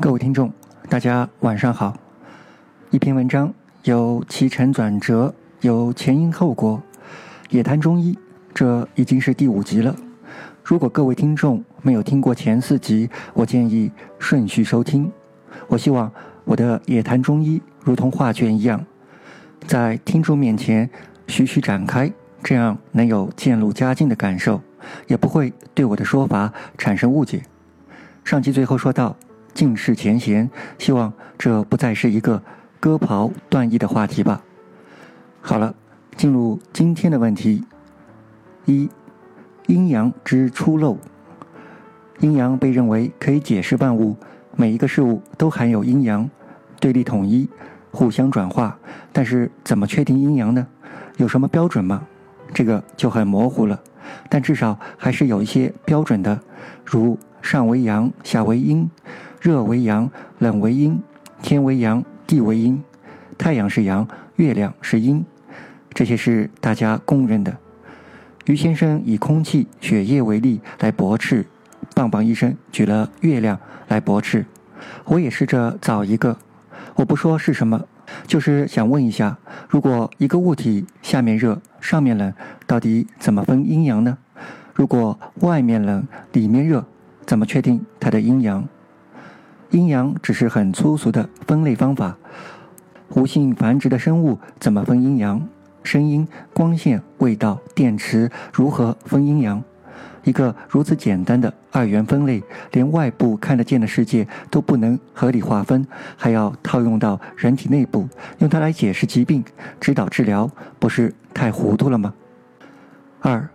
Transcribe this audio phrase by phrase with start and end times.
[0.00, 0.52] 各位听众，
[0.88, 1.96] 大家晚上好。
[2.90, 3.54] 一篇文章
[3.84, 6.82] 有起承转折，有前因后果。
[7.50, 8.18] 野谈中医，
[8.52, 9.94] 这已经是第五集了。
[10.64, 15.10] 如果各位听众没有听过前四集，我建议顺序收听。
[15.68, 16.10] 我希望
[16.44, 18.84] 我的野谈中医如同画卷一样，
[19.66, 20.90] 在听众面前
[21.28, 24.60] 徐徐展开，这样能有渐入佳境的感受，
[25.06, 27.42] 也不会对我的说法产生误解。
[28.24, 29.16] 上集最后说到
[29.54, 32.42] 尽释前嫌，希望这不再是一个
[32.80, 34.42] 割袍断义的话题吧。
[35.40, 35.72] 好了，
[36.16, 37.64] 进入今天的问题：
[38.64, 38.90] 一、
[39.66, 40.98] 阴阳之出漏。
[42.18, 44.16] 阴阳被认为可以解释万物，
[44.56, 46.28] 每一个事物都含有阴阳，
[46.80, 47.48] 对立统一，
[47.92, 48.76] 互相转化。
[49.12, 50.66] 但是怎么确定阴阳呢？
[51.16, 52.06] 有什么标准吗？
[52.52, 53.80] 这个就很模糊了。
[54.28, 56.40] 但至少还是有一些标准的，
[56.84, 57.16] 如。
[57.44, 58.88] 上为阳，下为阴；
[59.44, 60.96] 热为阳，冷为阴；
[61.42, 62.78] 天为阳，地为阴；
[63.36, 65.22] 太阳是阳，月亮是阴。
[65.92, 67.54] 这些是大家公认的。
[68.46, 71.44] 于先生以空气、血液为例来驳斥，
[71.94, 74.46] 棒棒医生举了月亮来驳斥。
[75.04, 76.38] 我也试着找一个，
[76.94, 77.84] 我不说是什么，
[78.26, 79.36] 就是想问一下：
[79.68, 82.32] 如果一个物体下面热，上面冷，
[82.66, 84.16] 到底怎么分阴阳呢？
[84.72, 86.86] 如果外面冷，里面热？
[87.26, 88.66] 怎么确定它的阴阳？
[89.74, 92.16] 阴阳只是很粗俗的分类方法。
[93.14, 95.48] 无性繁殖的生物怎么分阴阳？
[95.82, 99.60] 声音、光线、味道、电池如何分阴阳？
[100.22, 105.84] 一个如此简单的二元分类，连外部看得见的世界都不能合理划分，
[106.16, 109.44] 还要套用到人体内部，用它来解释疾病、
[109.80, 112.14] 指导治疗，不是太糊涂了吗？
[113.20, 113.48] 二、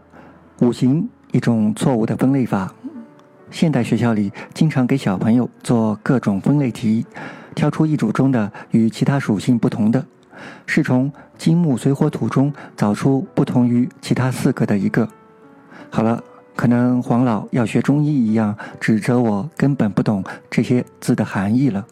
[0.60, 2.74] 五行一种错误的分类法。
[3.52, 7.06] 现代学校里经常给小朋友做各种分类题，
[7.56, 10.06] 挑出一组中的与其他属性不同的，
[10.66, 15.08] 是从金木水火土中找出不同于其他四个的一个。
[15.90, 16.24] 好了，
[16.56, 21.86] 可能黄老要学中医一样指责我根本不懂这些字的含义了。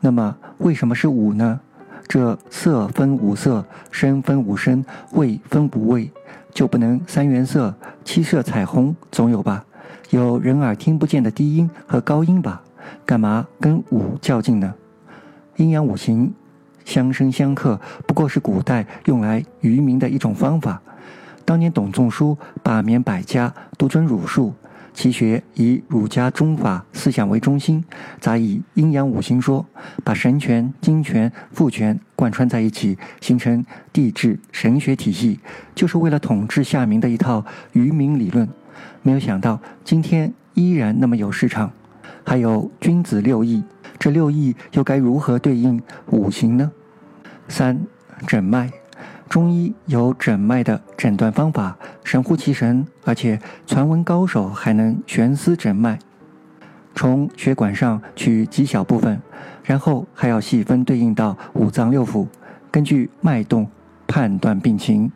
[0.00, 1.60] 那么为什么是五呢？
[2.06, 6.10] 这色分五色，声分五声，味分五味，
[6.52, 7.74] 就不能三原色、
[8.04, 9.64] 七色彩虹总有吧？
[10.12, 12.62] 有人耳听不见的低音和高音吧？
[13.06, 14.74] 干嘛跟五较劲呢？
[15.56, 16.30] 阴阳五行
[16.84, 20.82] 相生相克，不过是古代用来愚民的一种方法。
[21.46, 24.52] 当年董仲舒罢免百家，独尊儒术，
[24.92, 27.82] 其学以儒家宗法思想为中心，
[28.20, 29.64] 杂以阴阳五行说，
[30.04, 35.40] 把神权、精权、父权贯穿在一起，形成地质神学体系，
[35.74, 37.42] 就是为了统治下民的一套
[37.72, 38.46] 愚民理论。
[39.02, 41.72] 没有想到今天依然那么有市场，
[42.24, 43.64] 还有君子六艺，
[43.98, 46.70] 这六艺又该如何对应五行呢？
[47.48, 47.80] 三
[48.26, 48.70] 诊脉，
[49.28, 55.98] 中医有诊脉的诊断方法，神乎其神，而且传闻高手还能悬丝诊脉，
[56.94, 59.20] 从血管上取极小部分，
[59.64, 62.26] 然后还要细分对应到五脏六腑，
[62.70, 63.68] 根据脉动
[64.06, 65.10] 判断病情。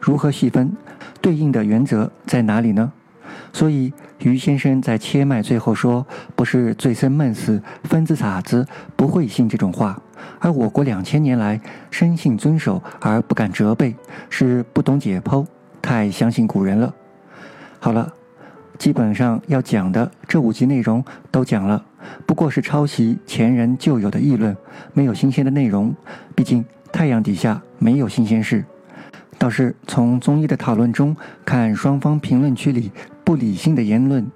[0.00, 0.76] 如何细分？
[1.20, 2.92] 对应的原则在哪里呢？
[3.52, 6.06] 所以于先生在切脉最后说
[6.36, 8.66] ：“不是醉生梦死，分子傻子
[8.96, 10.00] 不会信这种话。”
[10.40, 11.60] 而我国两千年来
[11.90, 13.94] 深信遵守而不敢责备，
[14.28, 15.46] 是不懂解剖，
[15.80, 16.92] 太相信古人了。
[17.78, 18.12] 好了，
[18.76, 21.84] 基本上要讲的这五集内容都讲了，
[22.26, 24.56] 不过是抄袭前人旧有的议论，
[24.92, 25.94] 没有新鲜的内容。
[26.34, 28.64] 毕竟太阳底下没有新鲜事。
[29.38, 32.90] 倒是从中医的讨论中看，双方评论区里
[33.28, 34.26] 不理性的言论，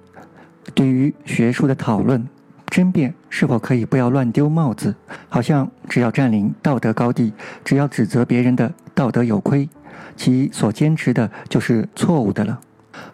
[0.75, 2.29] 对于学术的讨论
[2.67, 4.93] 争辩，是否可以不要乱丢帽子？
[5.29, 7.33] 好像只要占领道德高地，
[7.65, 9.67] 只要指责别人的道德有亏，
[10.15, 12.59] 其所坚持的就是错误的了。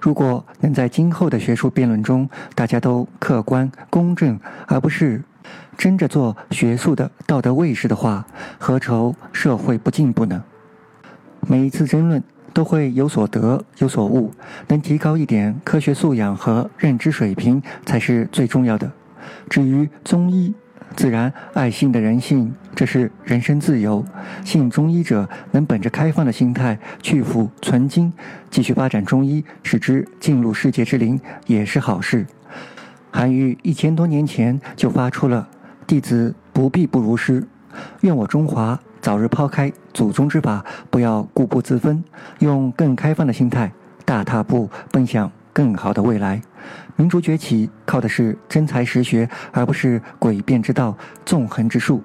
[0.02, 4.38] 如果能在今后的学术辩论中，大家都客观公正，
[4.68, 5.24] 而不是
[5.78, 8.28] 争着做学术的道德卫士的话，
[8.58, 10.44] 何愁社会不进步呢？
[11.48, 12.22] 每一次争论
[12.54, 14.32] 都会有所得有所悟，
[14.68, 18.92] 能提高一点科学素养和认知水平才是最重要的。
[19.50, 20.54] 至于中医，
[20.96, 24.04] 自然爱信的人信，这是人身自由。
[24.44, 28.12] 信中医者能本着开放的心态去腐存精，
[28.50, 32.26] 继续发展中医，使之进入世界之林，也是好事。
[33.12, 35.48] 韩愈一千多年前就发出了
[35.86, 37.48] “弟子不必不如师，
[38.02, 38.80] 愿我中华”。
[39.02, 42.04] 早日抛开祖宗之法，不要固步自封，
[42.40, 43.72] 用更开放的心态，
[44.06, 46.42] 大踏步奔向更好的未来。
[46.96, 52.04] 民族崛起靠的是真才实学，而不是诡辩之道、纵横之术。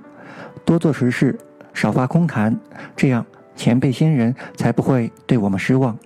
[0.65, 1.39] 多做实事，
[1.73, 2.57] 少发空谈，
[2.95, 3.27] 这样
[3.57, 5.97] 前辈先人才不会对我们失望。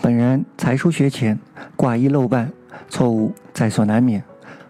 [0.00, 1.38] 本人才疏学浅，
[1.76, 2.50] 挂一漏万，
[2.88, 4.22] 错误在所难免。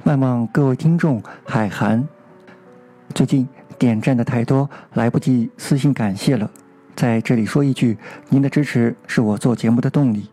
[0.05, 2.08] 万望各位听众海涵。
[3.14, 3.46] 最近
[3.82, 6.49] 点赞的太多，来不及私信感谢了。
[6.94, 7.99] 在这里说一句，
[8.29, 10.31] 您的支持是我做节目的动力。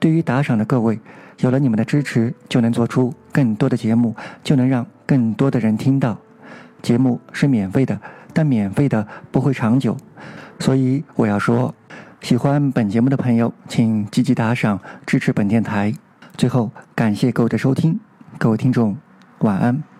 [0.00, 0.98] 对于打赏的各位，
[1.38, 6.18] 有了你们的支持，就能做出更多的节目，就能让更多的人听到。
[6.82, 8.00] 节目是免费的，
[8.32, 9.96] 但免费的不会长久，
[10.58, 11.72] 所以我要说，
[12.20, 15.94] 喜欢本节目的朋友，请积极打赏支持本电台。
[16.36, 18.00] 最后，感谢各位的收听，
[18.38, 18.96] 各位听众。
[19.42, 19.97] 晚安。